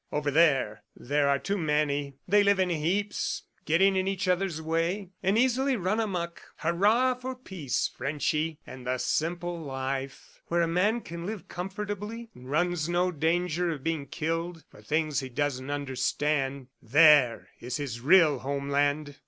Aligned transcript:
Over 0.11 0.31
there, 0.31 0.81
there 0.95 1.29
are 1.29 1.37
too 1.37 1.59
many; 1.59 2.15
they 2.27 2.41
live 2.43 2.57
in 2.59 2.71
heaps 2.71 3.43
getting 3.65 3.95
in 3.95 4.07
each 4.07 4.27
other's 4.27 4.59
way, 4.59 5.11
and 5.21 5.37
easily 5.37 5.75
run 5.75 5.99
amuck. 5.99 6.41
Hurrah 6.55 7.13
for 7.13 7.35
Peace, 7.35 7.87
Frenchy, 7.87 8.57
and 8.65 8.87
the 8.87 8.97
simple 8.97 9.59
life! 9.61 10.41
Where 10.47 10.63
a 10.63 10.67
man 10.67 11.01
can 11.01 11.27
live 11.27 11.47
comfortably 11.47 12.31
and 12.33 12.49
runs 12.49 12.89
no 12.89 13.11
danger 13.11 13.69
of 13.69 13.83
being 13.83 14.07
killed 14.07 14.63
for 14.71 14.81
things 14.81 15.19
he 15.19 15.29
doesn't 15.29 15.69
understand 15.69 16.69
there 16.81 17.49
is 17.59 17.77
his 17.77 17.99
real 18.01 18.39
homeland!" 18.39 19.17